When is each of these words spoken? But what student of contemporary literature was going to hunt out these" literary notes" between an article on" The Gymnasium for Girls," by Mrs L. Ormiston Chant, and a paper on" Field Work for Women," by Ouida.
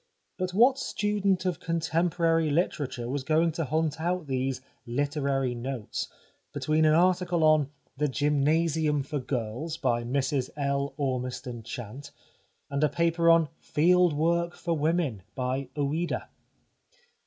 But 0.39 0.51
what 0.55 0.79
student 0.79 1.45
of 1.45 1.59
contemporary 1.59 2.49
literature 2.49 3.07
was 3.07 3.23
going 3.23 3.51
to 3.51 3.65
hunt 3.65 4.01
out 4.01 4.25
these" 4.25 4.59
literary 4.99 5.53
notes" 5.53 6.07
between 6.55 6.85
an 6.85 6.95
article 6.95 7.43
on" 7.43 7.69
The 7.99 8.07
Gymnasium 8.07 9.03
for 9.03 9.19
Girls," 9.19 9.77
by 9.77 10.03
Mrs 10.03 10.49
L. 10.57 10.95
Ormiston 10.97 11.61
Chant, 11.61 12.09
and 12.71 12.83
a 12.83 12.89
paper 12.89 13.29
on" 13.29 13.47
Field 13.75 14.13
Work 14.13 14.55
for 14.55 14.73
Women," 14.75 15.21
by 15.35 15.69
Ouida. 15.77 16.29